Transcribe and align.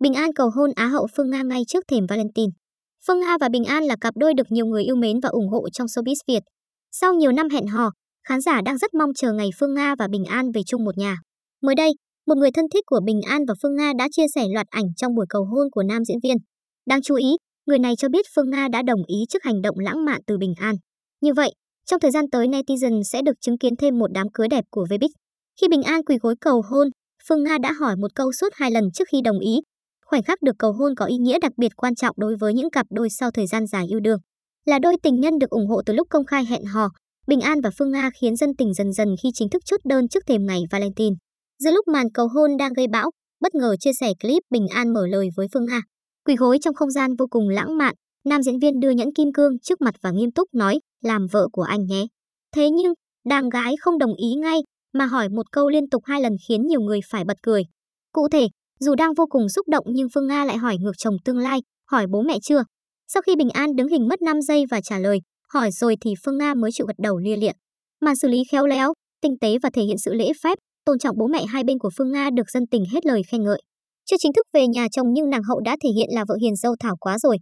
Bình 0.00 0.14
An 0.14 0.32
cầu 0.32 0.50
hôn 0.50 0.70
Á 0.76 0.86
hậu 0.86 1.06
Phương 1.16 1.30
Nga 1.30 1.42
ngay 1.42 1.62
trước 1.68 1.84
thềm 1.88 2.06
Valentine. 2.08 2.52
Phương 3.06 3.20
Nga 3.20 3.36
và 3.40 3.48
Bình 3.48 3.64
An 3.64 3.84
là 3.84 3.96
cặp 4.00 4.16
đôi 4.16 4.34
được 4.34 4.46
nhiều 4.50 4.66
người 4.66 4.84
yêu 4.84 4.96
mến 4.96 5.20
và 5.20 5.28
ủng 5.28 5.48
hộ 5.48 5.70
trong 5.70 5.86
showbiz 5.86 6.14
Việt. 6.28 6.42
Sau 6.92 7.14
nhiều 7.14 7.32
năm 7.32 7.48
hẹn 7.48 7.66
hò, 7.66 7.90
khán 8.28 8.40
giả 8.40 8.60
đang 8.64 8.78
rất 8.78 8.94
mong 8.94 9.10
chờ 9.14 9.32
ngày 9.32 9.50
Phương 9.60 9.74
Nga 9.74 9.94
và 9.98 10.08
Bình 10.08 10.24
An 10.24 10.52
về 10.54 10.60
chung 10.66 10.84
một 10.84 10.98
nhà. 10.98 11.16
Mới 11.62 11.74
đây, 11.74 11.90
một 12.26 12.34
người 12.38 12.50
thân 12.50 12.64
thiết 12.74 12.80
của 12.86 13.00
Bình 13.04 13.20
An 13.28 13.42
và 13.48 13.54
Phương 13.62 13.76
Nga 13.76 13.92
đã 13.98 14.08
chia 14.12 14.26
sẻ 14.34 14.46
loạt 14.54 14.66
ảnh 14.70 14.84
trong 14.96 15.14
buổi 15.14 15.26
cầu 15.28 15.44
hôn 15.44 15.68
của 15.72 15.82
nam 15.82 16.04
diễn 16.04 16.18
viên. 16.22 16.36
Đáng 16.86 17.02
chú 17.02 17.14
ý, 17.14 17.36
người 17.66 17.78
này 17.78 17.94
cho 17.98 18.08
biết 18.08 18.26
Phương 18.34 18.50
Nga 18.50 18.68
đã 18.68 18.82
đồng 18.82 19.00
ý 19.06 19.16
trước 19.28 19.42
hành 19.42 19.62
động 19.62 19.78
lãng 19.78 20.04
mạn 20.04 20.20
từ 20.26 20.38
Bình 20.38 20.54
An. 20.56 20.74
Như 21.20 21.34
vậy, 21.34 21.50
trong 21.86 22.00
thời 22.00 22.10
gian 22.10 22.24
tới 22.30 22.46
netizen 22.46 23.02
sẽ 23.02 23.22
được 23.22 23.40
chứng 23.40 23.58
kiến 23.58 23.76
thêm 23.76 23.98
một 23.98 24.12
đám 24.12 24.26
cưới 24.34 24.48
đẹp 24.48 24.64
của 24.70 24.86
Vbiz. 24.90 25.08
Khi 25.60 25.68
Bình 25.68 25.82
An 25.82 26.04
quỳ 26.04 26.16
gối 26.20 26.34
cầu 26.40 26.62
hôn, 26.70 26.88
Phương 27.28 27.44
Nga 27.44 27.58
đã 27.58 27.72
hỏi 27.72 27.96
một 27.96 28.14
câu 28.14 28.32
suốt 28.32 28.48
hai 28.52 28.70
lần 28.70 28.84
trước 28.94 29.08
khi 29.12 29.20
đồng 29.24 29.38
ý. 29.38 29.60
Khoảnh 30.10 30.22
khắc 30.22 30.42
được 30.42 30.56
cầu 30.58 30.72
hôn 30.72 30.94
có 30.94 31.04
ý 31.04 31.16
nghĩa 31.16 31.38
đặc 31.38 31.52
biệt 31.56 31.76
quan 31.76 31.94
trọng 31.94 32.14
đối 32.18 32.36
với 32.36 32.54
những 32.54 32.70
cặp 32.70 32.86
đôi 32.90 33.10
sau 33.10 33.30
thời 33.30 33.46
gian 33.46 33.66
dài 33.66 33.86
yêu 33.88 34.00
đương. 34.00 34.18
Là 34.64 34.78
đôi 34.78 34.96
tình 35.02 35.20
nhân 35.20 35.38
được 35.38 35.50
ủng 35.50 35.66
hộ 35.66 35.82
từ 35.86 35.94
lúc 35.94 36.06
công 36.10 36.24
khai 36.24 36.44
hẹn 36.44 36.64
hò, 36.64 36.88
Bình 37.26 37.40
An 37.40 37.60
và 37.60 37.70
Phương 37.78 37.90
Nga 37.90 38.10
khiến 38.20 38.36
dân 38.36 38.50
tình 38.58 38.74
dần 38.74 38.92
dần 38.92 39.08
khi 39.22 39.28
chính 39.34 39.48
thức 39.48 39.62
chốt 39.64 39.80
đơn 39.84 40.08
trước 40.08 40.26
thềm 40.26 40.46
ngày 40.46 40.60
Valentine. 40.70 41.16
Giữa 41.58 41.70
lúc 41.70 41.88
màn 41.88 42.06
cầu 42.14 42.28
hôn 42.28 42.56
đang 42.56 42.72
gây 42.72 42.86
bão, 42.86 43.10
bất 43.40 43.54
ngờ 43.54 43.76
chia 43.80 43.92
sẻ 44.00 44.12
clip 44.22 44.42
Bình 44.50 44.66
An 44.68 44.92
mở 44.92 45.06
lời 45.06 45.28
với 45.36 45.46
Phương 45.52 45.66
Nga. 45.66 45.80
Quỳ 46.24 46.36
gối 46.36 46.58
trong 46.62 46.74
không 46.74 46.90
gian 46.90 47.16
vô 47.18 47.26
cùng 47.30 47.48
lãng 47.48 47.78
mạn, 47.78 47.94
nam 48.24 48.42
diễn 48.42 48.58
viên 48.58 48.80
đưa 48.80 48.90
nhẫn 48.90 49.08
kim 49.14 49.32
cương 49.32 49.58
trước 49.58 49.80
mặt 49.80 49.94
và 50.02 50.10
nghiêm 50.10 50.30
túc 50.30 50.54
nói, 50.54 50.80
làm 51.02 51.26
vợ 51.32 51.48
của 51.52 51.62
anh 51.62 51.86
nhé. 51.86 52.06
Thế 52.54 52.70
nhưng, 52.70 52.92
đàn 53.24 53.48
gái 53.48 53.74
không 53.80 53.98
đồng 53.98 54.14
ý 54.14 54.34
ngay, 54.34 54.60
mà 54.92 55.06
hỏi 55.06 55.28
một 55.28 55.52
câu 55.52 55.68
liên 55.68 55.88
tục 55.88 56.02
hai 56.04 56.20
lần 56.20 56.32
khiến 56.48 56.66
nhiều 56.66 56.80
người 56.80 57.00
phải 57.10 57.24
bật 57.24 57.36
cười. 57.42 57.62
Cụ 58.12 58.28
thể, 58.28 58.48
dù 58.80 58.94
đang 58.94 59.14
vô 59.14 59.26
cùng 59.30 59.48
xúc 59.48 59.68
động 59.68 59.84
nhưng 59.88 60.08
Phương 60.14 60.26
Nga 60.26 60.44
lại 60.44 60.56
hỏi 60.56 60.76
ngược 60.80 60.92
chồng 60.98 61.16
tương 61.24 61.38
lai, 61.38 61.60
hỏi 61.90 62.06
bố 62.10 62.22
mẹ 62.22 62.38
chưa. 62.42 62.62
Sau 63.08 63.22
khi 63.22 63.36
Bình 63.36 63.50
An 63.50 63.76
đứng 63.76 63.88
hình 63.88 64.08
mất 64.08 64.22
5 64.22 64.42
giây 64.42 64.64
và 64.70 64.80
trả 64.80 64.98
lời, 64.98 65.18
hỏi 65.52 65.70
rồi 65.70 65.96
thì 66.00 66.14
Phương 66.24 66.38
Nga 66.38 66.54
mới 66.54 66.70
chịu 66.72 66.86
gật 66.86 66.96
đầu 66.98 67.18
lia 67.18 67.36
lịa. 67.36 67.52
Màn 68.00 68.16
xử 68.16 68.28
lý 68.28 68.42
khéo 68.52 68.66
léo, 68.66 68.92
tinh 69.22 69.38
tế 69.40 69.58
và 69.62 69.70
thể 69.74 69.82
hiện 69.82 69.98
sự 69.98 70.14
lễ 70.14 70.32
phép, 70.42 70.58
tôn 70.84 70.98
trọng 70.98 71.18
bố 71.18 71.26
mẹ 71.26 71.44
hai 71.46 71.64
bên 71.64 71.78
của 71.78 71.90
Phương 71.98 72.12
Nga 72.12 72.30
được 72.30 72.50
dân 72.50 72.66
tình 72.70 72.84
hết 72.92 73.06
lời 73.06 73.22
khen 73.30 73.42
ngợi. 73.42 73.62
Chưa 74.04 74.16
chính 74.18 74.32
thức 74.32 74.46
về 74.52 74.66
nhà 74.66 74.86
chồng 74.92 75.06
nhưng 75.12 75.30
nàng 75.30 75.42
hậu 75.42 75.60
đã 75.60 75.76
thể 75.82 75.88
hiện 75.96 76.08
là 76.12 76.24
vợ 76.28 76.36
hiền 76.40 76.56
dâu 76.56 76.74
thảo 76.80 76.96
quá 77.00 77.18
rồi. 77.18 77.36